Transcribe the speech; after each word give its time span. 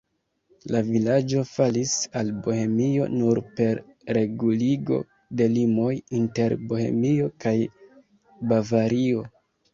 La 0.75 0.79
vilaĝo 0.85 1.41
falis 1.49 1.91
al 2.21 2.31
Bohemio 2.47 3.05
nur 3.17 3.41
per 3.59 3.83
reguligo 4.19 4.99
de 5.43 5.49
limoj 5.59 5.93
inter 6.23 6.57
Bohemio 6.73 7.31
kaj 7.47 7.55
Bavario. 8.55 9.25